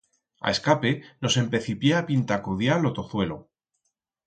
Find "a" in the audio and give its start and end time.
0.47-0.49, 1.99-2.07